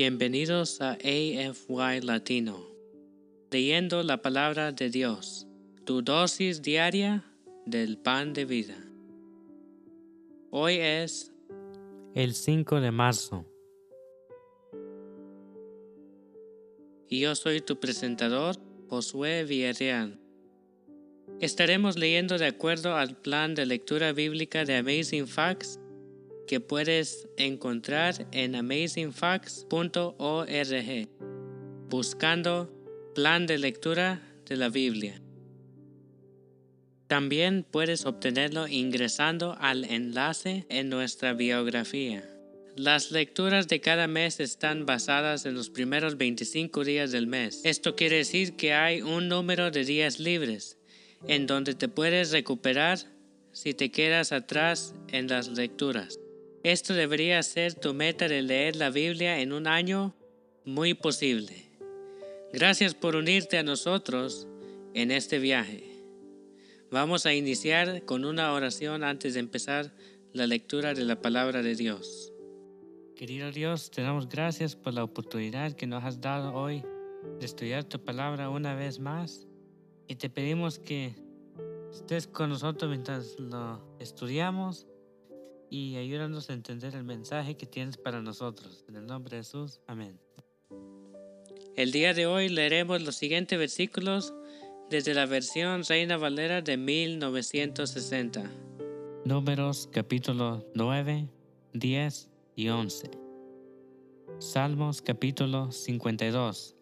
[0.00, 2.64] Bienvenidos a AFY Latino,
[3.50, 5.48] leyendo la palabra de Dios,
[5.84, 7.24] tu dosis diaria
[7.66, 8.76] del pan de vida.
[10.52, 11.32] Hoy es
[12.14, 13.44] el 5 de marzo.
[17.08, 18.54] Y yo soy tu presentador,
[18.88, 20.20] Josué Villarreal.
[21.40, 25.80] Estaremos leyendo de acuerdo al plan de lectura bíblica de Amazing Facts
[26.48, 31.08] que puedes encontrar en amazingfacts.org
[31.88, 32.74] buscando
[33.14, 35.20] plan de lectura de la Biblia.
[37.06, 42.28] También puedes obtenerlo ingresando al enlace en nuestra biografía.
[42.76, 47.60] Las lecturas de cada mes están basadas en los primeros 25 días del mes.
[47.64, 50.78] Esto quiere decir que hay un número de días libres
[51.26, 52.98] en donde te puedes recuperar
[53.52, 56.18] si te quedas atrás en las lecturas.
[56.64, 60.14] Esto debería ser tu meta de leer la Biblia en un año
[60.64, 61.70] muy posible.
[62.52, 64.48] Gracias por unirte a nosotros
[64.92, 65.84] en este viaje.
[66.90, 69.92] Vamos a iniciar con una oración antes de empezar
[70.32, 72.32] la lectura de la palabra de Dios.
[73.14, 76.82] Querido Dios, te damos gracias por la oportunidad que nos has dado hoy
[77.38, 79.46] de estudiar tu palabra una vez más
[80.08, 81.14] y te pedimos que
[81.92, 84.86] estés con nosotros mientras lo estudiamos
[85.70, 88.84] y ayúdanos a entender el mensaje que tienes para nosotros.
[88.88, 90.18] En el nombre de Jesús, amén.
[91.76, 94.34] El día de hoy leeremos los siguientes versículos
[94.90, 98.50] desde la versión Reina Valera de 1960.
[99.24, 101.28] Números capítulo 9,
[101.74, 103.10] 10 y 11.
[104.38, 106.74] Salmos capítulo 52.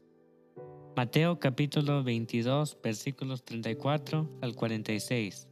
[0.96, 5.48] Mateo capítulo 22 versículos 34 al 46.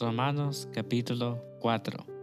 [0.00, 2.18] Romanos capítulo 4.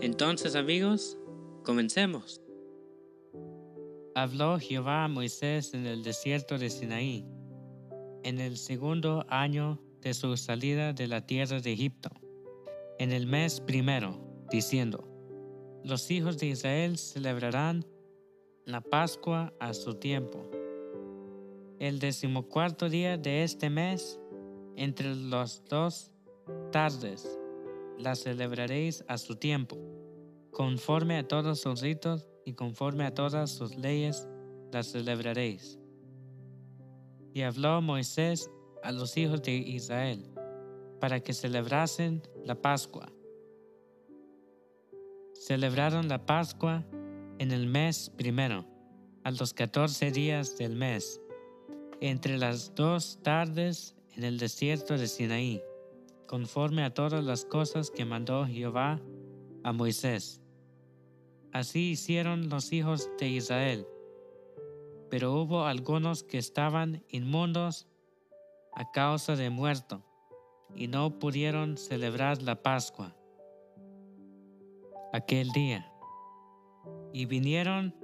[0.00, 1.18] Entonces amigos,
[1.64, 2.40] comencemos.
[4.14, 7.24] Habló Jehová a Moisés en el desierto de Sinaí,
[8.22, 12.10] en el segundo año de su salida de la tierra de Egipto,
[12.98, 14.18] en el mes primero,
[14.50, 15.08] diciendo,
[15.84, 17.84] Los hijos de Israel celebrarán
[18.64, 20.50] la Pascua a su tiempo.
[21.78, 24.18] El decimocuarto día de este mes,
[24.74, 26.10] entre los dos
[26.72, 27.38] tardes,
[27.96, 29.78] la celebraréis a su tiempo,
[30.50, 34.26] conforme a todos sus ritos y conforme a todas sus leyes,
[34.72, 35.78] la celebraréis.
[37.32, 38.50] Y habló Moisés
[38.82, 40.28] a los hijos de Israel
[40.98, 43.12] para que celebrasen la Pascua.
[45.34, 46.84] Celebraron la Pascua
[47.38, 48.66] en el mes primero,
[49.22, 51.20] a los catorce días del mes,
[52.00, 55.62] entre las dos tardes en el desierto de Sinaí,
[56.26, 59.00] conforme a todas las cosas que mandó Jehová
[59.64, 60.40] a Moisés.
[61.52, 63.86] Así hicieron los hijos de Israel.
[65.10, 67.86] Pero hubo algunos que estaban inmundos
[68.74, 70.04] a causa de muerto,
[70.74, 73.16] y no pudieron celebrar la Pascua
[75.12, 75.90] aquel día.
[77.12, 77.94] Y vinieron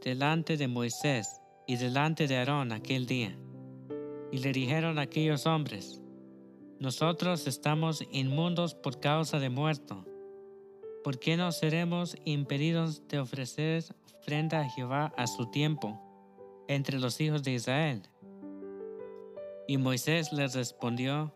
[0.00, 3.36] delante de Moisés y delante de Aarón aquel día.
[4.30, 6.00] Y le dijeron a aquellos hombres,
[6.80, 10.04] nosotros estamos inmundos por causa de muerto.
[11.02, 13.84] ¿Por qué no seremos impedidos de ofrecer
[14.20, 16.00] ofrenda a Jehová a su tiempo
[16.68, 18.02] entre los hijos de Israel?
[19.66, 21.34] Y Moisés les respondió,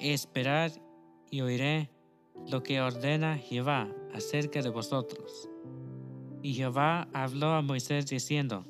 [0.00, 0.72] Esperad
[1.30, 1.90] y oiré
[2.46, 5.48] lo que ordena Jehová acerca de vosotros.
[6.42, 8.64] Y Jehová habló a Moisés diciendo,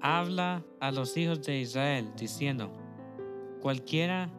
[0.00, 2.70] Habla a los hijos de Israel diciendo,
[3.60, 4.30] cualquiera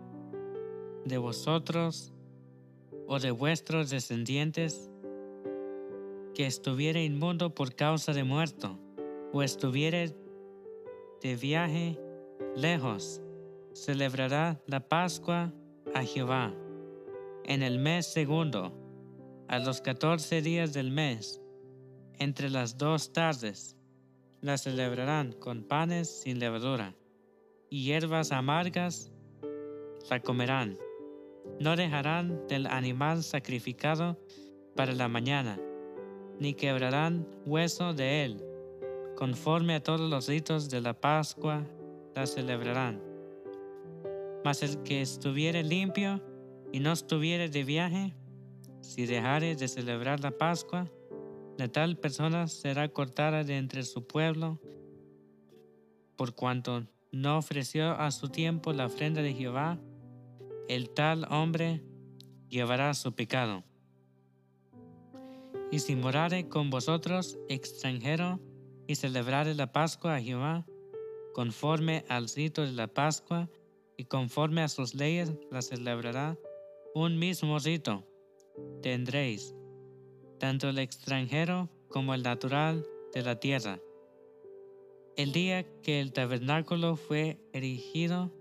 [1.05, 2.13] de vosotros
[3.07, 4.89] o de vuestros descendientes
[6.33, 8.79] que estuviere inmundo por causa de muerto,
[9.33, 10.15] o estuviere
[11.21, 11.99] de viaje
[12.55, 13.21] lejos,
[13.73, 15.53] celebrará la Pascua
[15.93, 16.53] a Jehová
[17.43, 18.71] en el mes segundo,
[19.47, 21.41] a los catorce días del mes,
[22.19, 23.75] entre las dos tardes,
[24.41, 26.95] la celebrarán con panes sin levadura,
[27.69, 29.11] y hierbas amargas
[30.09, 30.77] la comerán.
[31.59, 34.17] No dejarán del animal sacrificado
[34.75, 35.59] para la mañana,
[36.39, 38.43] ni quebrarán hueso de él.
[39.15, 41.65] Conforme a todos los ritos de la Pascua,
[42.15, 43.01] la celebrarán.
[44.45, 46.21] Mas el que estuviere limpio
[46.71, 48.15] y no estuviere de viaje,
[48.81, 50.89] si dejare de celebrar la Pascua,
[51.59, 54.61] la tal persona será cortada de entre su pueblo,
[56.15, 59.77] por cuanto no ofreció a su tiempo la ofrenda de Jehová,
[60.69, 61.83] el tal hombre
[62.47, 63.65] llevará su pecado.
[65.69, 68.39] Y si morare con vosotros extranjero
[68.87, 70.65] y celebrare la Pascua a Jehová,
[71.33, 73.49] conforme al rito de la Pascua
[73.97, 76.37] y conforme a sus leyes la celebrará
[76.95, 78.07] un mismo rito,
[78.81, 79.53] tendréis,
[80.39, 83.79] tanto el extranjero como el natural de la tierra.
[85.15, 88.31] El día que el tabernáculo fue erigido,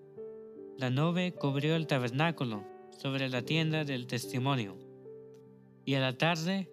[0.77, 4.77] la nube cubrió el tabernáculo sobre la tienda del testimonio,
[5.85, 6.71] y a la tarde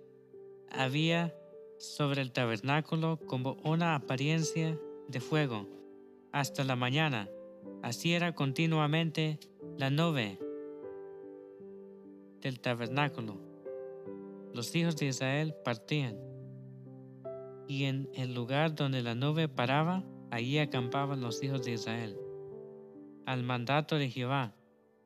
[0.70, 1.36] había
[1.80, 5.68] sobre el tabernáculo como una apariencia de fuego
[6.32, 7.30] hasta la mañana.
[7.82, 9.40] Así era continuamente
[9.78, 10.40] la nube
[12.42, 13.55] del tabernáculo.
[14.56, 16.18] Los hijos de Israel partían,
[17.68, 22.18] y en el lugar donde la nube paraba, allí acampaban los hijos de Israel.
[23.26, 24.56] Al mandato de Jehová,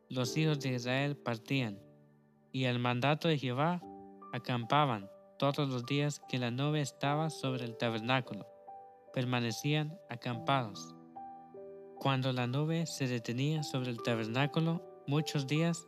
[0.07, 1.79] los hijos de Israel partían,
[2.51, 3.81] y al mandato de Jehová
[4.33, 5.09] acampaban
[5.39, 8.45] todos los días que la nube estaba sobre el tabernáculo,
[9.15, 10.93] permanecían acampados.
[11.95, 15.87] Cuando la nube se detenía sobre el tabernáculo muchos días,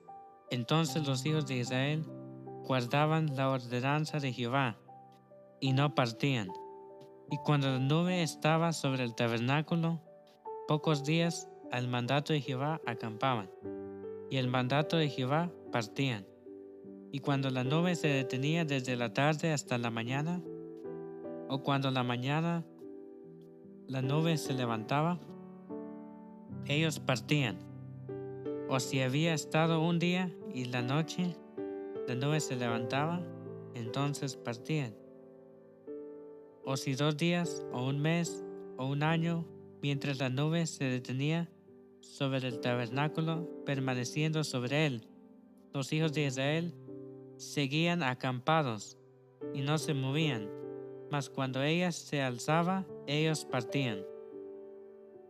[0.50, 2.04] entonces los hijos de Israel
[2.66, 4.78] guardaban la ordenanza de Jehová
[5.60, 6.50] y no partían.
[7.30, 10.02] Y cuando la nube estaba sobre el tabernáculo,
[10.68, 13.50] pocos días al mandato de Jehová acampaban,
[14.30, 16.26] y el mandato de Jehová partían.
[17.12, 20.42] Y cuando la nube se detenía desde la tarde hasta la mañana,
[21.50, 22.66] o cuando la mañana
[23.88, 25.20] la nube se levantaba,
[26.66, 27.58] ellos partían.
[28.70, 31.36] O si había estado un día y la noche
[32.08, 33.22] la nube se levantaba,
[33.76, 34.96] entonces partían.
[36.64, 38.44] O si dos días, o un mes,
[38.78, 39.46] o un año,
[39.82, 41.50] mientras la nube se detenía
[42.02, 45.08] sobre el tabernáculo, permaneciendo sobre él,
[45.74, 46.74] los hijos de Israel
[47.38, 48.98] seguían acampados
[49.54, 50.50] y no se movían,
[51.10, 54.04] mas cuando ella se alzaba, ellos partían.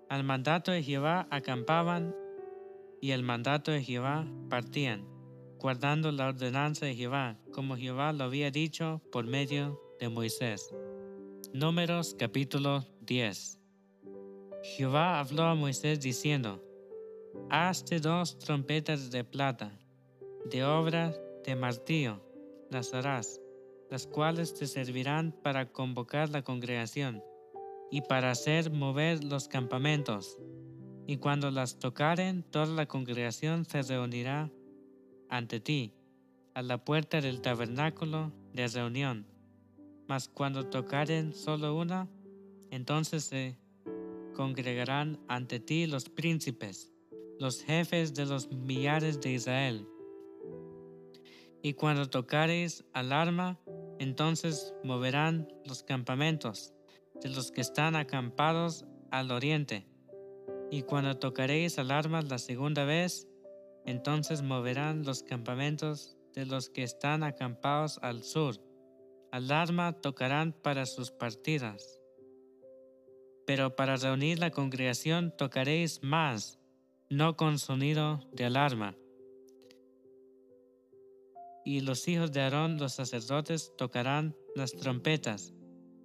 [0.09, 2.15] Al mandato de Jehová acampaban
[2.99, 5.05] y el mandato de Jehová partían,
[5.61, 10.73] guardando la ordenanza de Jehová, como Jehová lo había dicho por medio de Moisés.
[11.53, 13.59] Números capítulo 10
[14.63, 16.63] Jehová habló a Moisés diciendo,
[17.51, 19.71] Hazte dos trompetas de plata,
[20.49, 21.13] de obra
[21.45, 22.19] de martillo
[22.71, 23.39] las harás,
[23.91, 27.23] las cuales te servirán para convocar la congregación
[27.91, 30.39] y para hacer mover los campamentos.
[31.05, 34.49] Y cuando las tocaren, toda la congregación se reunirá
[35.31, 35.95] ante ti,
[36.53, 39.25] a la puerta del tabernáculo de reunión.
[40.07, 42.07] Mas cuando tocaren solo una,
[42.69, 43.57] entonces se
[44.35, 46.93] congregarán ante ti los príncipes,
[47.39, 49.87] los jefes de los millares de Israel
[51.63, 53.59] y cuando tocareis alarma,
[53.99, 56.73] entonces moverán los campamentos
[57.21, 59.85] de los que están acampados al oriente.
[60.71, 63.27] Y cuando tocaréis alarmas la segunda vez,
[63.85, 68.55] entonces moverán los campamentos de los que están acampados al sur.
[69.31, 71.99] Alarma tocarán para sus partidas.
[73.45, 76.59] Pero para reunir la congregación tocaréis más,
[77.09, 78.95] no con sonido de alarma
[81.63, 85.53] y los hijos de Aarón los sacerdotes tocarán las trompetas,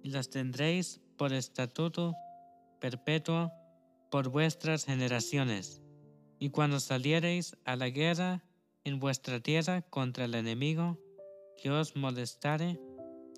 [0.03, 2.15] y las tendréis por estatuto
[2.79, 3.51] perpetuo
[4.11, 5.81] por vuestras generaciones.
[6.39, 8.43] Y cuando saliereis a la guerra
[8.83, 10.99] en vuestra tierra contra el enemigo
[11.57, 12.79] que os molestare,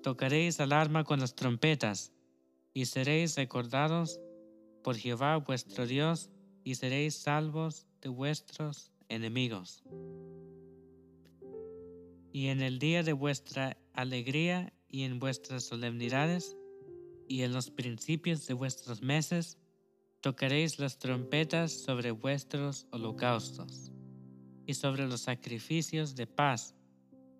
[0.02, 2.12] tocaréis alarma con las trompetas,
[2.72, 4.20] y seréis recordados
[4.84, 6.30] por Jehová vuestro Dios,
[6.62, 9.82] y seréis salvos de vuestros enemigos.
[12.32, 16.56] Y en el día de vuestra alegría y en vuestras solemnidades
[17.26, 19.58] y en los principios de vuestros meses,
[20.20, 23.90] tocaréis las trompetas sobre vuestros holocaustos
[24.66, 26.74] y sobre los sacrificios de paz,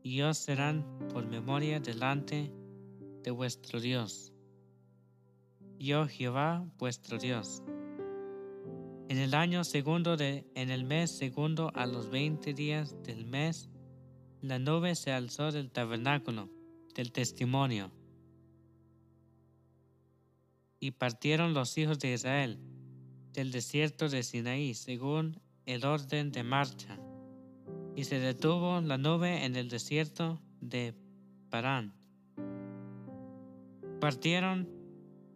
[0.03, 2.51] y os serán por memoria delante
[3.23, 4.33] de vuestro Dios.
[5.79, 7.63] Yo Jehová vuestro Dios.
[9.09, 13.69] En el año segundo de, en el mes segundo a los veinte días del mes,
[14.41, 16.49] la nube se alzó del tabernáculo,
[16.95, 17.91] del testimonio.
[20.79, 22.59] Y partieron los hijos de Israel
[23.33, 26.99] del desierto de Sinaí según el orden de marcha.
[27.95, 30.95] Y se detuvo la nube en el desierto de
[31.51, 31.95] Parán.
[34.01, 34.69] Partieron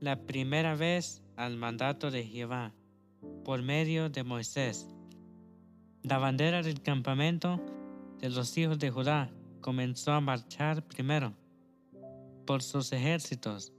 [0.01, 2.73] la primera vez al mandato de Jehová,
[3.45, 4.89] por medio de Moisés.
[6.03, 7.61] La bandera del campamento
[8.21, 11.35] de los hijos de Judá comenzó a marchar primero
[12.47, 13.73] por sus ejércitos,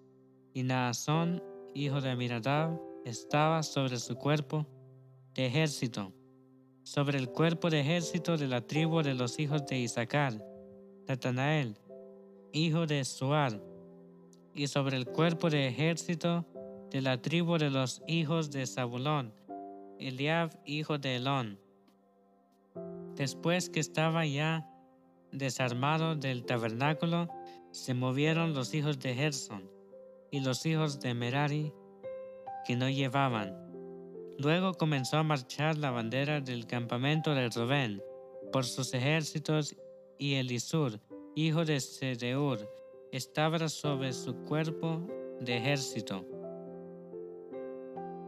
[0.53, 1.43] y Naasón,
[1.73, 4.65] hijo de Aminadab, estaba sobre su cuerpo
[5.35, 6.11] de ejército,
[6.83, 10.43] sobre el cuerpo de ejército de la tribu de los hijos de Isaacar,
[11.07, 11.77] Natanael,
[12.51, 13.61] hijo de Suar,
[14.55, 16.45] y sobre el cuerpo de ejército
[16.89, 19.33] de la tribu de los hijos de Zabulón,
[19.99, 21.59] Eliab, hijo de Elón.
[23.15, 24.67] Después que estaba ya
[25.31, 27.29] desarmado del tabernáculo,
[27.71, 29.69] se movieron los hijos de Gerson
[30.31, 31.71] y los hijos de Merari
[32.65, 33.55] que no llevaban.
[34.37, 38.01] Luego comenzó a marchar la bandera del campamento de Rubén
[38.51, 39.75] por sus ejércitos
[40.17, 40.99] y Elisur,
[41.35, 42.69] hijo de Sedeur,
[43.11, 45.07] estaba sobre su cuerpo
[45.39, 46.25] de ejército.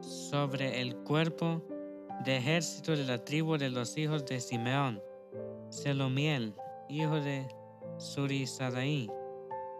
[0.01, 1.61] Sobre el cuerpo
[2.23, 5.01] de ejército de la tribu de los hijos de Simeón,
[5.69, 6.53] Selomiel,
[6.89, 7.47] hijo de
[7.97, 9.09] Surisadaí,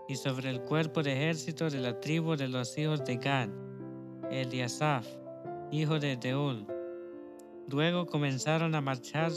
[0.07, 3.49] y sobre el cuerpo de ejército de la tribu de los hijos de Gad,
[4.31, 5.07] Eliasaf,
[5.71, 6.65] hijo de Deul.
[7.69, 9.31] Luego comenzaron a marchar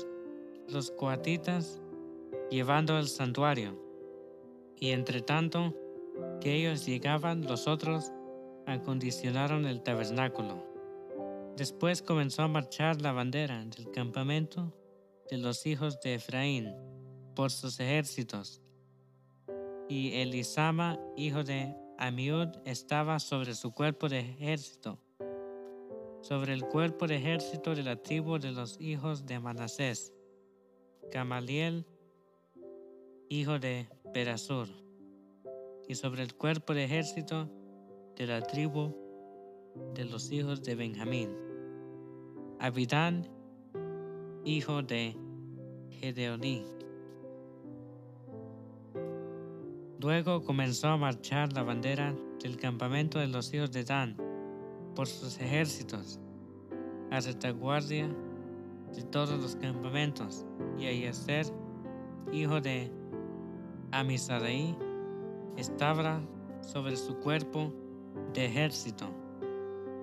[0.68, 1.80] los coatitas
[2.50, 3.78] llevando el santuario,
[4.76, 5.74] y entre tanto
[6.40, 8.12] que ellos llegaban, los otros
[8.66, 10.64] acondicionaron el tabernáculo.
[11.56, 14.72] Después comenzó a marchar la bandera del campamento
[15.30, 16.74] de los hijos de Efraín
[17.34, 18.62] por sus ejércitos,
[19.88, 24.98] y Elisama, hijo de Amiud, estaba sobre su cuerpo de ejército,
[26.22, 30.14] sobre el cuerpo de ejército de la tribu de los hijos de Manasés,
[31.12, 31.84] Gamaliel,
[33.28, 34.66] hijo de Perasur,
[35.88, 37.50] y sobre el cuerpo de ejército
[38.16, 38.96] de la tribu
[39.92, 41.36] de los hijos de Benjamín,
[42.60, 43.28] Abidán,
[44.46, 45.14] hijo de
[45.90, 46.64] Gedeoní.
[50.00, 54.16] Luego comenzó a marchar la bandera del campamento de los hijos de Dan
[54.94, 56.18] por sus ejércitos,
[57.10, 58.08] a retaguardia
[58.94, 60.46] de todos los campamentos,
[60.78, 61.44] y a Yeser,
[62.32, 62.90] hijo de
[63.90, 64.74] Amisadaí,
[65.58, 66.22] estaba
[66.62, 67.70] sobre su cuerpo
[68.32, 69.06] de ejército,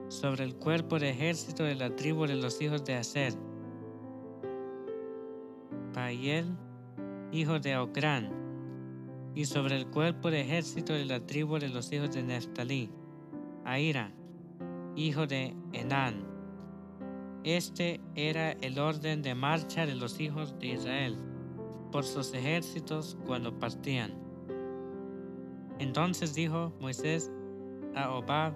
[0.10, 3.34] sobre el cuerpo de ejército de la tribu de los hijos de Aser,
[5.92, 6.56] Pael,
[7.32, 8.47] hijo de Ocrán,
[9.38, 12.90] y sobre el cuerpo de ejército de la tribu de los hijos de Neftalí,
[13.66, 14.12] Aira,
[14.96, 16.26] hijo de Enán.
[17.44, 21.20] Este era el orden de marcha de los hijos de Israel
[21.92, 24.12] por sus ejércitos cuando partían.
[25.78, 27.32] Entonces dijo Moisés
[27.94, 28.56] a Obab,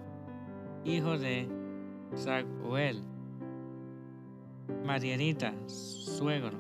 [0.84, 1.48] hijo de
[2.18, 3.04] Zaguel,
[4.84, 6.58] Marianita, suegro,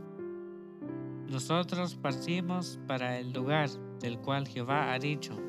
[1.28, 3.70] nosotros partimos para el lugar
[4.02, 5.40] del cual Jehová ha dicho,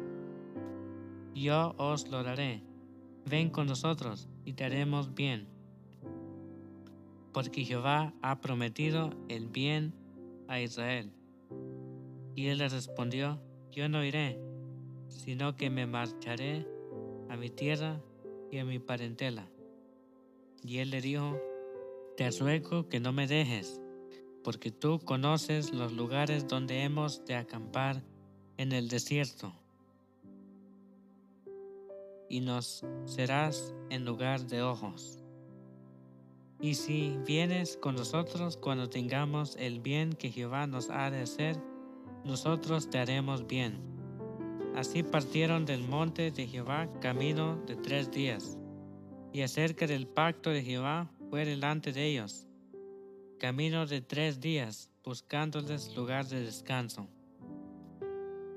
[1.34, 2.62] yo os lo daré,
[3.28, 5.48] ven con nosotros y te haremos bien.
[7.32, 9.94] Porque Jehová ha prometido el bien
[10.48, 11.10] a Israel.
[12.34, 13.40] Y él le respondió,
[13.70, 14.38] yo no iré,
[15.08, 16.66] sino que me marcharé
[17.30, 18.00] a mi tierra
[18.50, 19.48] y a mi parentela.
[20.62, 21.38] Y él le dijo,
[22.16, 23.80] te ruego que no me dejes,
[24.44, 28.02] porque tú conoces los lugares donde hemos de acampar
[28.62, 29.52] en el desierto,
[32.28, 35.18] y nos serás en lugar de ojos.
[36.60, 41.60] Y si vienes con nosotros cuando tengamos el bien que Jehová nos ha de hacer,
[42.24, 43.80] nosotros te haremos bien.
[44.76, 48.56] Así partieron del monte de Jehová camino de tres días,
[49.32, 52.46] y acerca del pacto de Jehová fue delante de ellos,
[53.40, 57.08] camino de tres días, buscándoles lugar de descanso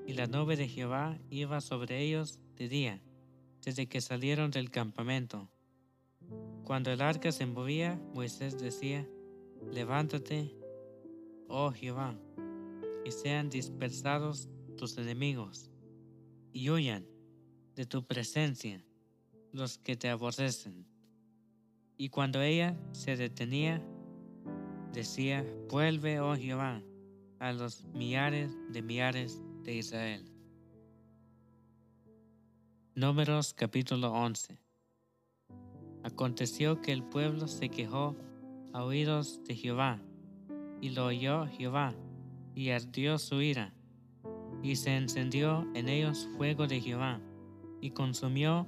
[0.08, 3.02] y la nube de Jehová iba sobre ellos de día,
[3.64, 5.50] desde que salieron del campamento.
[6.64, 9.08] Cuando el arca se movía, Moisés decía,
[9.72, 10.56] Levántate,
[11.48, 12.18] oh Jehová,
[13.04, 15.72] y sean dispersados tus enemigos,
[16.54, 17.06] y huyan
[17.76, 18.84] de tu presencia
[19.52, 20.86] los que te aborrecen.
[21.98, 23.84] Y cuando ella se detenía,
[24.94, 26.82] decía, Vuelve, oh Jehová,
[27.40, 30.24] a los millares de millares de Israel.
[32.94, 34.60] Números capítulo 11
[36.04, 38.16] Aconteció que el pueblo se quejó
[38.74, 40.00] a oídos de Jehová,
[40.82, 41.96] y lo oyó Jehová,
[42.54, 43.74] y ardió su ira,
[44.62, 47.20] y se encendió en ellos fuego de Jehová,
[47.82, 48.68] y consumió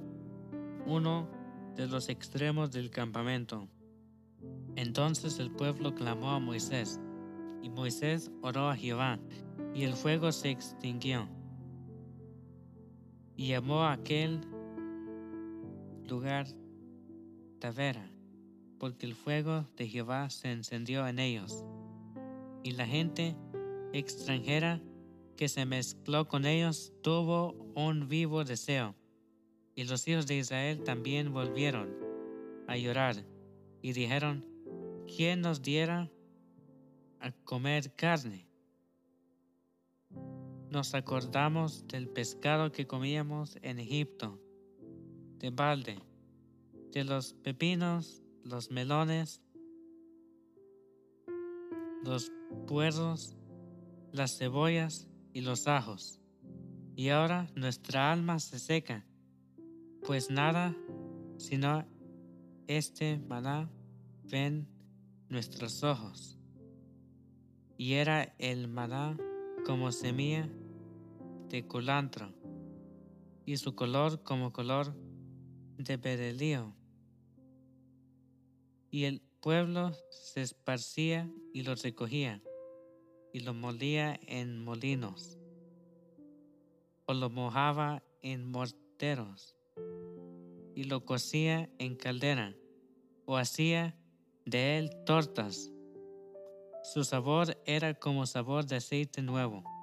[0.84, 1.28] uno
[1.76, 3.68] de los extremos del campamento,
[4.74, 7.00] Entonces el pueblo clamó a Moisés,
[7.62, 9.20] y Moisés oró a Jehová,
[9.74, 11.28] y el fuego se extinguió.
[13.36, 14.40] Y llamó a aquel
[16.08, 16.46] lugar
[17.58, 18.10] Tavera,
[18.78, 21.64] porque el fuego de Jehová se encendió en ellos.
[22.62, 23.36] Y la gente
[23.92, 24.82] extranjera
[25.36, 28.96] que se mezcló con ellos tuvo un vivo deseo.
[29.76, 31.94] Y los hijos de Israel también volvieron
[32.66, 33.24] a llorar
[33.80, 34.44] y dijeron,
[35.06, 36.10] ¿quién nos diera
[37.20, 38.47] a comer carne?
[40.70, 44.38] Nos acordamos del pescado que comíamos en Egipto,
[45.38, 45.98] de balde,
[46.92, 49.40] de los pepinos, los melones,
[52.04, 52.30] los
[52.66, 53.34] puerros,
[54.12, 56.20] las cebollas y los ajos.
[56.96, 59.06] Y ahora nuestra alma se seca,
[60.04, 60.76] pues nada
[61.38, 61.86] sino
[62.66, 63.70] este maná
[64.24, 64.68] ven
[65.28, 66.38] nuestros ojos.
[67.78, 69.16] Y era el maná
[69.64, 70.50] como semilla
[71.48, 72.32] de culantro,
[73.46, 74.94] y su color como color
[75.78, 76.74] de berelío.
[78.90, 82.42] Y el pueblo se esparcía y lo recogía,
[83.32, 85.38] y lo molía en molinos,
[87.06, 89.56] o lo mojaba en morteros,
[90.74, 92.54] y lo cocía en caldera,
[93.24, 93.96] o hacía
[94.44, 95.70] de él tortas.
[96.82, 99.77] Su sabor era como sabor de aceite nuevo.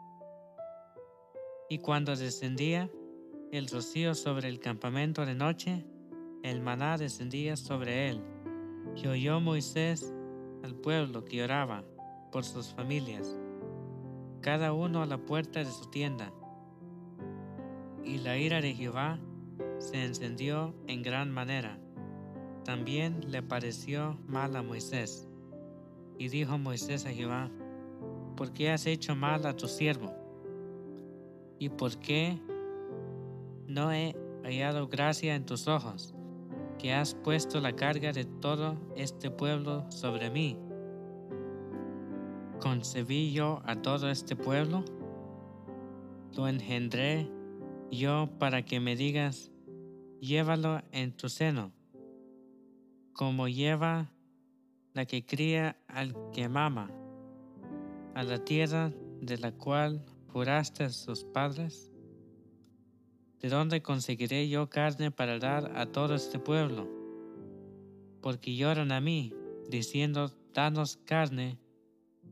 [1.67, 2.89] Y cuando descendía
[3.51, 5.85] el rocío sobre el campamento de noche,
[6.43, 8.21] el maná descendía sobre él.
[8.95, 10.13] Y oyó Moisés
[10.63, 11.83] al pueblo que oraba
[12.31, 13.39] por sus familias,
[14.41, 16.31] cada uno a la puerta de su tienda.
[18.03, 19.19] Y la ira de Jehová
[19.79, 21.79] se encendió en gran manera.
[22.63, 25.27] También le pareció mal a Moisés.
[26.19, 27.49] Y dijo Moisés a Jehová,
[28.35, 30.24] ¿por qué has hecho mal a tu siervo?
[31.59, 32.39] ¿Y por qué
[33.67, 36.13] no he hallado gracia en tus ojos,
[36.77, 40.57] que has puesto la carga de todo este pueblo sobre mí?
[42.59, 44.83] ¿Concebí yo a todo este pueblo?
[46.35, 47.29] ¿Lo engendré
[47.91, 49.51] yo para que me digas,
[50.19, 51.71] llévalo en tu seno,
[53.13, 54.11] como lleva
[54.93, 56.89] la que cría al que mama,
[58.13, 58.91] a la tierra
[59.21, 60.03] de la cual
[60.35, 61.93] juraste a sus padres?
[63.39, 66.89] ¿De dónde conseguiré yo carne para dar a todo este pueblo?
[68.21, 69.33] Porque lloran a mí,
[69.69, 71.57] diciendo, danos carne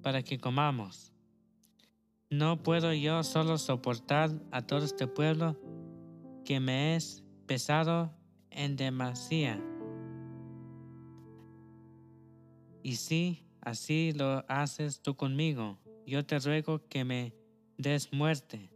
[0.01, 1.13] para que comamos.
[2.29, 5.57] No puedo yo solo soportar a todo este pueblo
[6.43, 8.13] que me es pesado
[8.49, 9.63] en demasía.
[12.81, 17.42] Y si así lo haces tú conmigo, yo te ruego que me
[17.77, 18.69] des muerte,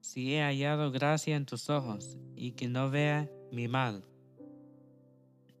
[0.00, 4.04] si he hallado gracia en tus ojos y que no vea mi mal.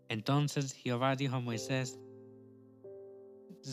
[0.08, 1.98] Entonces Jehová dijo a Moisés,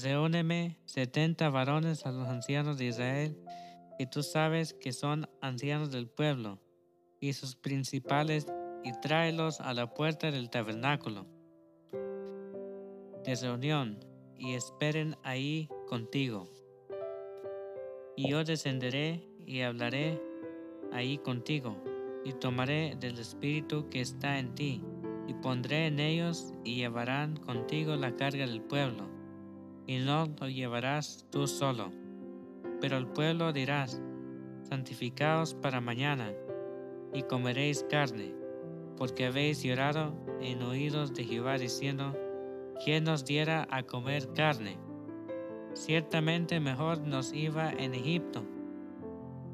[0.04, 3.38] Reúneme setenta varones a los ancianos de Israel,
[3.98, 6.62] que tú sabes que son ancianos del pueblo,
[7.20, 8.48] y sus principales,
[8.84, 11.28] y tráelos a la puerta del tabernáculo
[13.26, 14.00] de reunión,
[14.38, 16.50] y esperen ahí contigo.
[18.16, 20.22] Y yo descenderé y hablaré
[20.92, 21.78] ahí contigo,
[22.24, 24.84] y tomaré del espíritu que está en ti,
[25.28, 29.10] y pondré en ellos, y llevarán contigo la carga del pueblo,
[29.88, 31.92] y no lo llevarás tú solo.
[32.80, 34.02] Pero al pueblo dirás,
[34.64, 36.34] santificaos para mañana,
[37.14, 38.34] y comeréis carne,
[38.98, 42.16] porque habéis llorado en oídos de Jehová diciendo,
[42.84, 44.78] ¿quién nos diera a comer carne?
[45.74, 48.44] Ciertamente mejor nos iba en Egipto.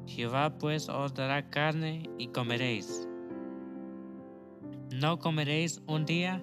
[0.06, 3.08] Jehová pues os dará carne y comeréis.
[4.90, 6.42] No comeréis un día,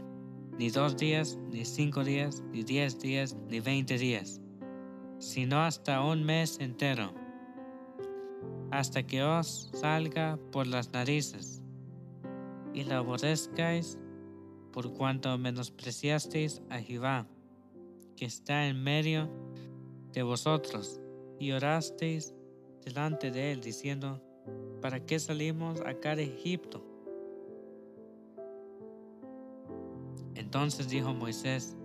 [0.57, 4.39] ni dos días, ni cinco días, ni diez días, ni veinte días,
[5.19, 7.25] sino hasta un mes entero
[8.71, 11.61] hasta que os salga por las narices,
[12.73, 13.97] y la aborrezcáis
[14.73, 17.27] por cuanto menospreciasteis a Jehová,
[18.15, 19.29] que está en medio
[20.11, 20.99] de vosotros,
[21.39, 22.33] y orasteis
[22.83, 24.21] delante de él, diciendo,
[24.81, 26.85] ¿para qué salimos acá de Egipto?
[30.35, 31.75] Entonces dijo Moisés,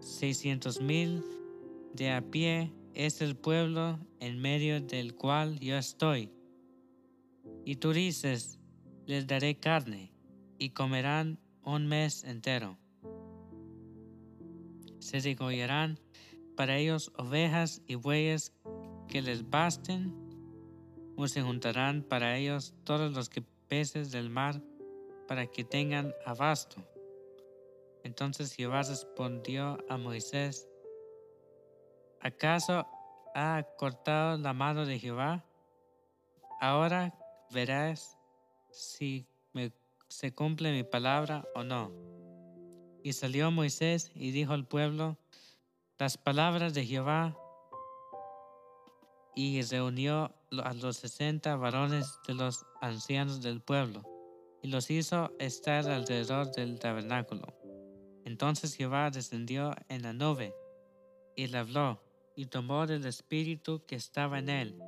[0.00, 1.24] seiscientos mil
[1.94, 6.30] de a pie es el pueblo en medio del cual yo estoy.
[7.64, 8.58] Y tú dices,
[9.06, 10.12] les daré carne,
[10.58, 12.78] y comerán un mes entero.
[15.04, 16.00] Se degollarán
[16.56, 18.54] para ellos ovejas y bueyes
[19.06, 20.14] que les basten,
[21.14, 24.62] o se juntarán para ellos todos los que peces del mar
[25.28, 26.82] para que tengan abasto.
[28.02, 30.70] Entonces Jehová respondió a Moisés,
[32.20, 32.86] ¿acaso
[33.34, 35.44] ha cortado la mano de Jehová?
[36.62, 37.12] Ahora
[37.52, 38.16] verás
[38.70, 39.28] si
[40.08, 42.13] se cumple mi palabra o no.
[43.04, 45.18] Y salió Moisés y dijo al pueblo
[45.98, 47.36] las palabras de Jehová
[49.36, 54.02] y reunió a los sesenta varones de los ancianos del pueblo
[54.62, 57.54] y los hizo estar alrededor del tabernáculo.
[58.24, 60.54] Entonces Jehová descendió en la nube
[61.36, 62.02] y le habló
[62.34, 64.78] y tomó del espíritu que estaba en él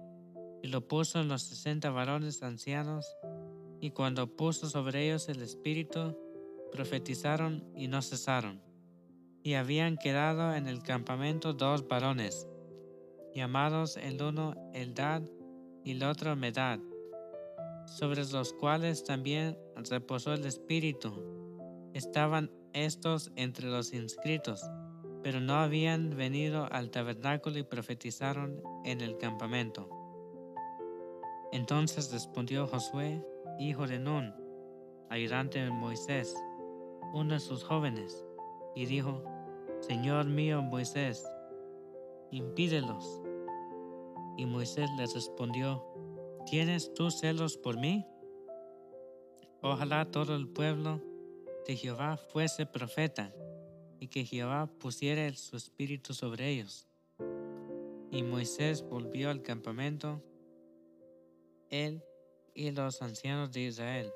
[0.63, 3.07] y lo puso en los sesenta varones ancianos
[3.79, 6.17] y cuando puso sobre ellos el espíritu
[6.77, 8.61] profetizaron y no cesaron.
[9.43, 12.47] Y habían quedado en el campamento dos varones,
[13.35, 15.23] llamados el uno Eldad
[15.85, 16.79] y el otro Medad,
[17.87, 19.57] sobre los cuales también
[19.89, 21.15] reposó el Espíritu.
[21.95, 24.63] Estaban estos entre los inscritos,
[25.23, 29.89] pero no habían venido al tabernáculo y profetizaron en el campamento.
[31.53, 33.25] Entonces respondió Josué,
[33.59, 34.35] hijo de Nun,
[35.09, 36.35] ayudante de Moisés,
[37.13, 38.25] uno de sus jóvenes,
[38.75, 39.23] y dijo,
[39.81, 41.25] Señor mío Moisés,
[42.31, 43.23] impídelos.
[44.37, 45.85] Y Moisés le respondió,
[46.45, 48.07] ¿tienes tú celos por mí?
[49.63, 51.01] Ojalá todo el pueblo
[51.67, 53.33] de Jehová fuese profeta,
[53.99, 56.87] y que Jehová pusiera su espíritu sobre ellos.
[58.11, 60.23] Y Moisés volvió al campamento,
[61.71, 62.03] él
[62.55, 64.13] y los ancianos de Israel.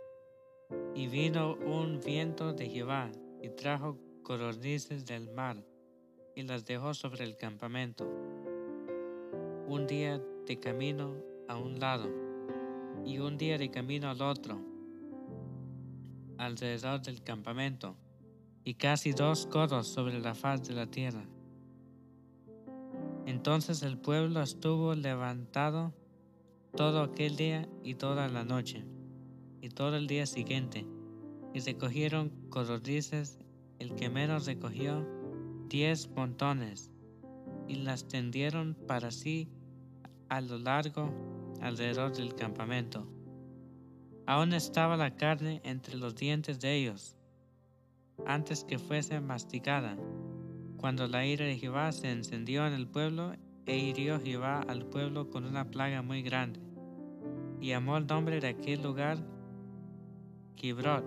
[0.95, 3.11] Y vino un viento de Jehová
[3.43, 5.57] y trajo codornices del mar
[6.35, 8.09] y las dejó sobre el campamento.
[9.67, 11.15] Un día de camino
[11.49, 12.09] a un lado
[13.05, 14.61] y un día de camino al otro,
[16.39, 17.97] alrededor del campamento,
[18.65, 21.25] y casi dos codos sobre la faz de la tierra.
[23.27, 25.93] Entonces el pueblo estuvo levantado
[26.77, 28.85] todo aquel día y toda la noche,
[29.61, 30.87] y todo el día siguiente,
[31.55, 33.39] y recogieron codornices,
[33.79, 35.07] el que menos recogió
[35.69, 36.91] diez montones,
[37.69, 39.49] y las tendieron para sí
[40.29, 41.13] a lo largo
[41.61, 43.07] alrededor del campamento.
[44.27, 47.17] Aún estaba la carne entre los dientes de ellos,
[48.27, 49.97] antes que fuese masticada,
[50.77, 53.35] cuando la ira de Jehová se encendió en el pueblo
[53.67, 56.61] e hirió Jehová al pueblo con una plaga muy grande.
[57.61, 59.19] Y llamó el nombre de aquel lugar
[60.61, 61.07] Kibrot,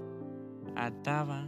[0.76, 1.48] Ataba,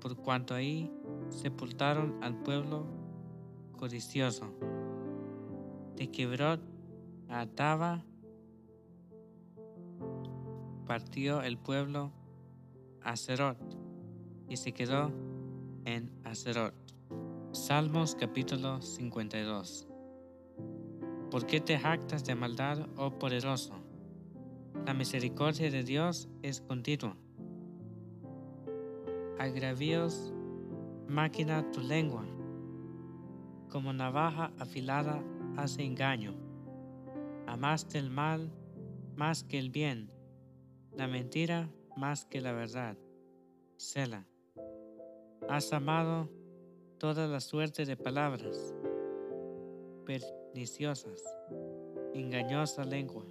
[0.00, 0.90] por cuanto ahí
[1.28, 2.86] sepultaron al pueblo
[3.76, 4.46] codicioso.
[5.96, 6.62] De Kibrot
[7.28, 8.02] Ataba
[10.86, 12.10] partió el pueblo
[13.02, 13.58] a Zerot
[14.48, 15.12] y se quedó
[15.84, 16.72] en Acerot.
[17.52, 19.86] Salmos capítulo 52
[21.30, 23.89] ¿Por qué te jactas de maldad, oh poderoso?
[24.86, 27.16] La misericordia de Dios es continua.
[29.38, 30.32] Agravios,
[31.08, 32.24] máquina tu lengua.
[33.68, 35.22] Como navaja afilada
[35.56, 36.34] hace engaño.
[37.46, 38.50] Amaste el mal
[39.16, 40.10] más que el bien,
[40.96, 42.96] la mentira más que la verdad.
[43.76, 44.26] Sela.
[45.48, 46.30] Has amado
[46.98, 48.74] toda la suerte de palabras
[50.04, 51.22] perniciosas,
[52.14, 53.24] engañosa lengua.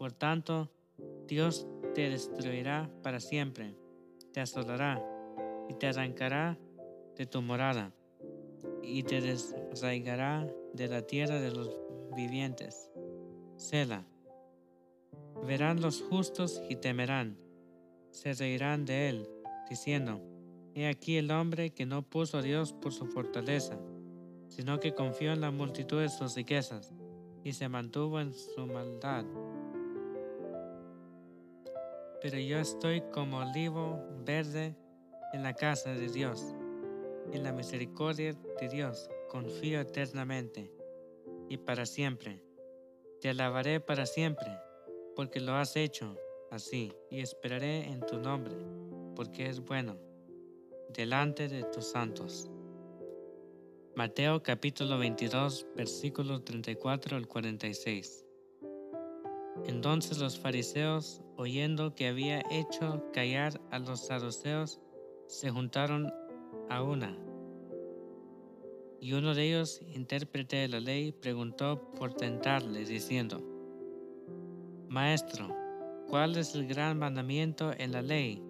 [0.00, 0.70] Por tanto,
[1.26, 3.76] Dios te destruirá para siempre,
[4.32, 5.04] te asolará
[5.68, 6.58] y te arrancará
[7.18, 7.92] de tu morada
[8.82, 11.76] y te desraigará de la tierra de los
[12.16, 12.90] vivientes.
[13.56, 14.06] Sela.
[15.46, 17.36] Verán los justos y temerán,
[18.10, 19.28] se reirán de él,
[19.68, 20.22] diciendo,
[20.74, 23.78] He aquí el hombre que no puso a Dios por su fortaleza,
[24.48, 26.94] sino que confió en la multitud de sus riquezas
[27.44, 29.26] y se mantuvo en su maldad.
[32.22, 34.76] Pero yo estoy como olivo verde
[35.32, 36.54] en la casa de Dios.
[37.32, 40.72] En la misericordia de Dios confío eternamente
[41.48, 42.42] y para siempre.
[43.20, 44.48] Te alabaré para siempre,
[45.14, 46.16] porque lo has hecho
[46.50, 48.54] así, y esperaré en tu nombre,
[49.14, 49.96] porque es bueno,
[50.92, 52.50] delante de tus santos.
[53.94, 58.24] Mateo capítulo 22, versículos 34 al 46.
[59.66, 64.78] Entonces los fariseos, oyendo que había hecho callar a los saduceos,
[65.26, 66.12] se juntaron
[66.68, 67.16] a una.
[69.00, 73.42] Y uno de ellos, intérprete de la ley, preguntó por tentarle, diciendo,
[74.88, 75.48] Maestro,
[76.10, 78.42] ¿cuál es el gran mandamiento en la ley?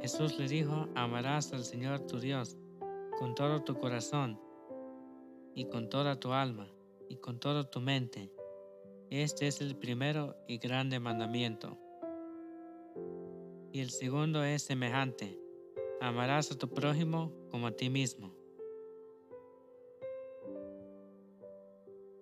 [0.00, 2.56] Jesús le dijo, amarás al Señor tu Dios
[3.18, 4.40] con todo tu corazón
[5.56, 6.68] y con toda tu alma
[7.08, 8.30] y con toda tu mente.
[9.10, 11.76] Este es el primero y grande mandamiento.
[13.72, 15.36] Y el segundo es semejante,
[16.00, 18.32] amarás a tu prójimo como a ti mismo.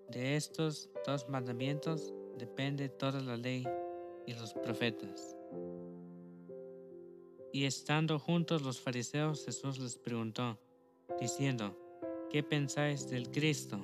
[0.09, 3.67] De estos dos mandamientos depende toda la ley
[4.27, 5.37] y los profetas.
[7.53, 10.59] Y estando juntos los fariseos, Jesús les preguntó,
[11.21, 11.77] diciendo,
[12.31, 13.79] ¿qué pensáis del Cristo?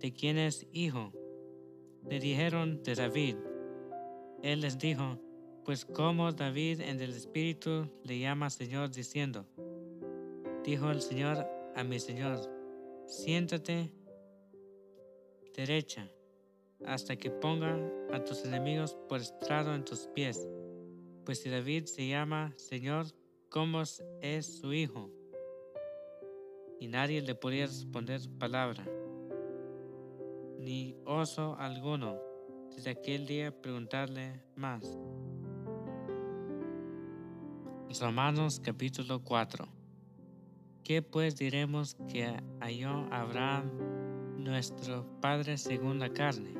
[0.00, 1.12] ¿De quién es hijo?
[2.08, 3.36] Le dijeron de David.
[4.42, 5.18] Él les dijo,
[5.64, 9.44] pues como David en el Espíritu le llama Señor diciendo,
[10.62, 12.38] dijo el Señor a mi Señor,
[13.06, 13.92] siéntate
[15.54, 16.08] derecha
[16.84, 17.76] hasta que ponga
[18.12, 20.46] a tus enemigos por estrado en tus pies.
[21.24, 23.06] Pues si David se llama Señor,
[23.48, 23.82] ¿cómo
[24.20, 25.10] es su hijo?
[26.78, 28.86] Y nadie le podía responder palabra,
[30.58, 32.16] ni oso alguno
[32.74, 34.98] desde aquel día preguntarle más.
[37.98, 39.66] Romanos capítulo 4
[40.86, 43.72] ¿Qué pues diremos que halló Abraham,
[44.36, 46.54] nuestro Padre según la carne?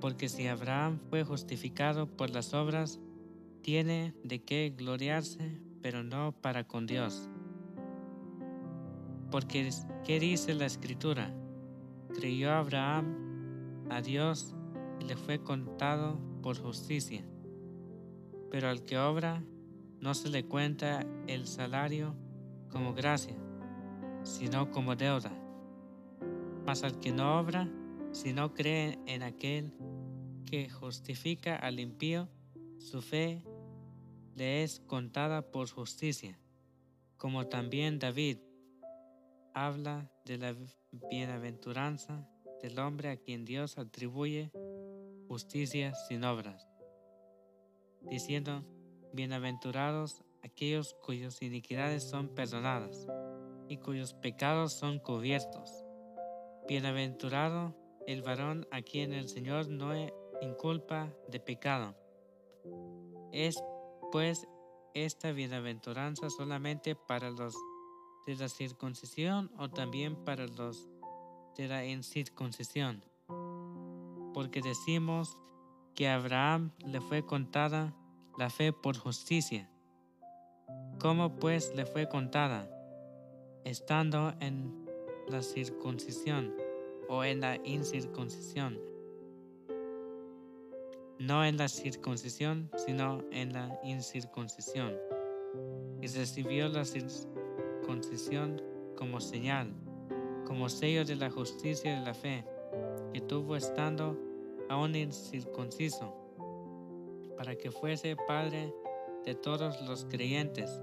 [0.00, 3.00] Porque si Abraham fue justificado por las obras,
[3.62, 7.30] tiene de qué gloriarse, pero no para con Dios.
[9.30, 9.70] Porque,
[10.04, 11.32] ¿qué dice la Escritura?
[12.16, 14.54] Creyó Abraham a Dios
[14.98, 17.22] y le fue contado por justicia.
[18.50, 19.44] Pero al que obra,
[20.00, 22.16] no se le cuenta el salario
[22.70, 23.36] como gracia,
[24.22, 25.30] sino como deuda.
[26.64, 27.68] Mas al que no obra,
[28.12, 29.74] si no cree en aquel
[30.46, 32.30] que justifica al impío,
[32.78, 33.42] su fe
[34.34, 36.38] le es contada por justicia,
[37.18, 38.38] como también David
[39.52, 40.54] habla de la
[41.10, 42.28] bienaventuranza
[42.62, 44.50] del hombre a quien Dios atribuye
[45.28, 46.66] justicia sin obras,
[48.02, 48.64] diciendo,
[49.12, 53.06] Bienaventurados aquellos cuyas iniquidades son perdonadas
[53.68, 55.84] y cuyos pecados son cubiertos.
[56.68, 57.74] Bienaventurado
[58.06, 59.92] el varón a quien el Señor no
[60.40, 61.96] inculpa de pecado.
[63.32, 63.62] Es
[64.12, 64.46] pues
[64.94, 67.54] esta bienaventuranza solamente para los
[68.26, 70.88] de la circuncisión o también para los
[71.56, 73.02] de la incircuncisión.
[74.34, 75.38] Porque decimos
[75.94, 77.94] que a Abraham le fue contada
[78.36, 79.70] la fe por justicia.
[80.98, 82.68] ¿Cómo pues le fue contada?
[83.64, 84.86] Estando en
[85.28, 86.54] la circuncisión
[87.08, 88.78] o en la incircuncisión.
[91.18, 94.94] No en la circuncisión, sino en la incircuncisión.
[96.02, 97.35] Y recibió la circuncisión
[98.96, 99.72] como señal,
[100.44, 102.44] como sello de la justicia de la fe,
[103.12, 104.18] que tuvo estando
[104.68, 106.14] aún incircunciso
[107.36, 108.74] para que fuese Padre
[109.24, 110.80] de todos los creyentes,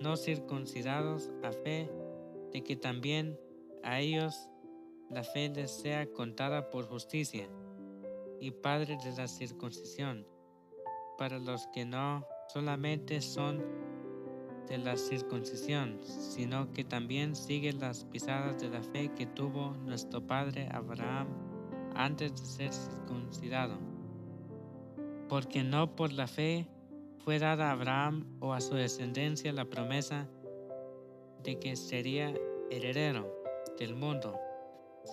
[0.00, 1.90] no circuncidados a fe,
[2.52, 3.38] de que también
[3.82, 4.48] a ellos
[5.10, 7.48] la fe les sea contada por justicia,
[8.40, 10.26] y Padre de la circuncisión,
[11.18, 13.62] para los que no solamente son
[14.68, 20.26] de la circuncisión, sino que también siguen las pisadas de la fe que tuvo nuestro
[20.26, 21.28] Padre Abraham
[21.94, 23.92] antes de ser circuncidado
[25.32, 26.68] porque no por la fe
[27.24, 30.28] fue dada a Abraham o a su descendencia la promesa
[31.42, 32.34] de que sería
[32.70, 33.34] heredero
[33.78, 34.38] del mundo,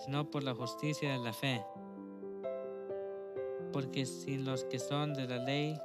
[0.04, 1.64] sino por la justicia de la fe.
[3.72, 5.80] Porque si los que son de la ley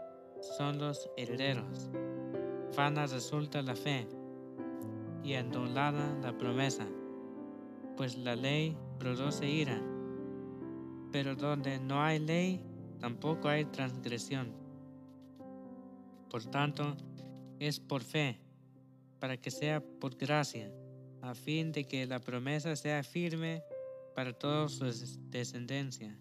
[0.58, 1.89] son los herederos,
[2.76, 4.08] vana resulta la fe
[5.24, 6.86] y anulada la promesa,
[7.96, 9.82] pues la ley produce ira,
[11.12, 12.62] pero donde no hay ley,
[13.00, 14.54] tampoco hay transgresión.
[16.30, 16.96] Por tanto,
[17.60, 18.40] es por fe,
[19.20, 20.72] para que sea por gracia,
[21.22, 23.64] a fin de que la promesa sea firme
[24.14, 24.86] para toda su
[25.30, 26.20] descendencia,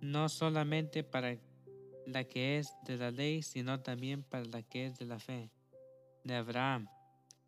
[0.00, 1.36] no solamente para
[2.06, 5.50] la que es de la ley, sino también para la que es de la fe,
[6.24, 6.88] de Abraham,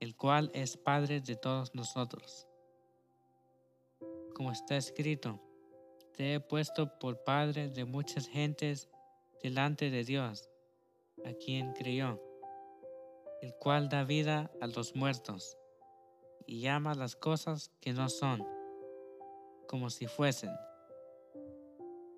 [0.01, 2.47] el cual es Padre de todos nosotros.
[4.35, 5.41] Como está escrito,
[6.17, 8.89] te he puesto por padre de muchas gentes
[9.43, 10.51] delante de Dios,
[11.25, 12.21] a quien creyó,
[13.41, 15.57] el cual da vida a los muertos
[16.47, 18.47] y llama las cosas que no son,
[19.69, 20.51] como si fuesen.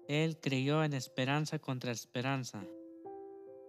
[0.08, 2.64] Él creyó en esperanza contra esperanza,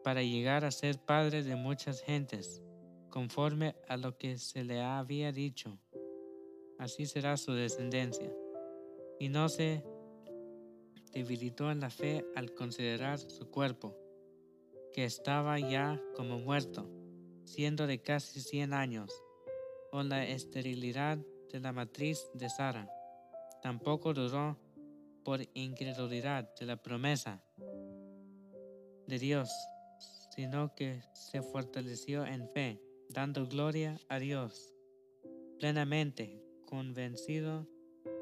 [0.04, 2.62] para llegar a ser padre de muchas gentes,
[3.15, 5.80] conforme a lo que se le había dicho.
[6.78, 8.30] Así será su descendencia.
[9.21, 9.86] Y no se
[11.13, 13.95] debilitó en la fe al considerar su cuerpo,
[14.91, 16.89] que estaba ya como muerto,
[17.45, 19.10] siendo de casi cien años,
[19.93, 21.17] o la esterilidad
[21.54, 22.89] de la matriz de Sara.
[23.62, 24.58] Tampoco duró
[25.23, 27.41] por incredulidad de la promesa
[29.08, 29.49] de Dios,
[30.36, 34.73] sino que se fortaleció en fe, dando gloria a Dios,
[35.59, 37.67] plenamente convencido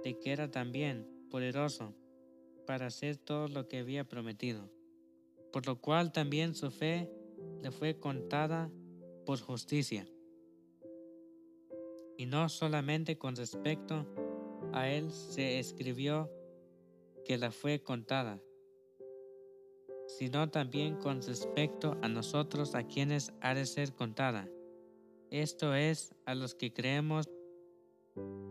[0.03, 1.93] de que era también poderoso
[2.65, 4.69] para hacer todo lo que había prometido,
[5.51, 7.09] por lo cual también su fe
[7.61, 8.71] le fue contada
[9.25, 10.07] por justicia.
[12.17, 14.05] Y no solamente con respecto
[14.71, 16.31] a él se escribió
[17.25, 18.39] que la fue contada,
[20.07, 24.47] sino también con respecto a nosotros a quienes ha de ser contada.
[25.33, 27.27] Esto es a los que creemos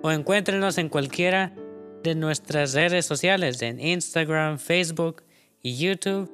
[0.00, 1.52] o encuéntrenos en cualquiera
[2.02, 5.22] de nuestras redes sociales en Instagram, Facebook
[5.62, 6.32] y YouTube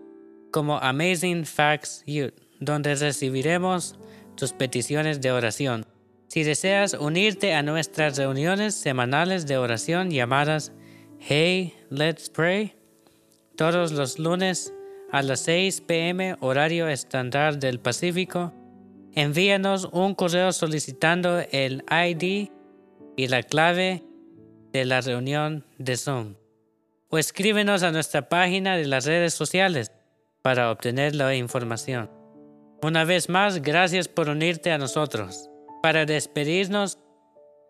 [0.51, 3.99] como Amazing Facts Youth, donde recibiremos
[4.37, 5.85] tus peticiones de oración.
[6.29, 10.73] Si deseas unirte a nuestras reuniones semanales de oración llamadas
[11.19, 12.75] Hey, Let's Pray,
[13.57, 14.73] todos los lunes
[15.11, 18.53] a las 6 pm horario estándar del Pacífico.
[19.15, 22.49] Envíanos un correo solicitando el ID
[23.17, 24.03] y la clave
[24.75, 26.35] de la reunión de Zoom.
[27.09, 29.93] O escríbenos a nuestra página de las redes sociales
[30.43, 32.11] para obtener la información.
[32.83, 35.49] Una vez más, gracias por unirte a nosotros.
[35.81, 36.99] Para despedirnos,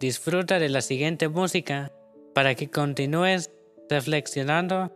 [0.01, 1.93] disfruta de la siguiente música
[2.35, 3.51] para que continúes
[3.91, 4.91] reflexionando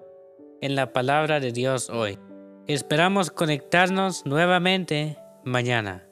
[0.62, 2.18] en la palabra de Dios hoy.
[2.66, 6.06] Esperamos conectarnos nuevamente mañana,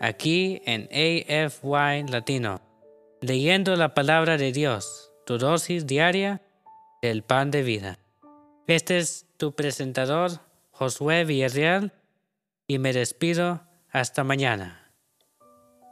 [0.00, 2.60] aquí en AFY Latino,
[3.20, 6.40] leyendo la palabra de Dios, tu dosis diaria
[7.02, 7.98] del pan de vida.
[8.66, 11.92] Este es tu presentador, Josué Villarreal,
[12.66, 13.60] y me despido
[13.90, 14.90] hasta mañana.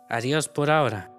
[0.09, 1.16] Adiós por ahora.